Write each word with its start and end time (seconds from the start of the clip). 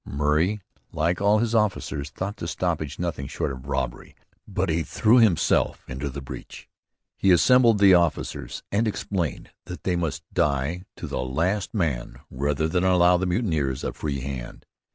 Murray, 0.03 0.59
like 0.91 1.21
all 1.21 1.37
his 1.37 1.53
officers, 1.53 2.09
thought 2.09 2.37
the 2.37 2.47
stoppage 2.47 2.97
nothing 2.97 3.27
short 3.27 3.51
of 3.51 3.67
robbery. 3.67 4.15
But 4.47 4.69
he 4.69 4.81
threw 4.81 5.19
himself 5.19 5.87
into 5.87 6.09
the 6.09 6.21
breach. 6.23 6.67
He 7.19 7.29
assembled 7.29 7.77
the 7.77 7.93
officers 7.93 8.63
and 8.71 8.87
explained 8.87 9.51
that 9.65 9.83
they 9.83 9.95
must 9.95 10.23
die 10.33 10.85
to 10.95 11.05
the 11.05 11.21
last 11.21 11.75
man 11.75 12.17
rather 12.31 12.67
than 12.67 12.83
allow 12.83 13.17
the 13.17 13.27
mutineers 13.27 13.83
a 13.83 13.93
free 13.93 14.21
hand. 14.21 14.65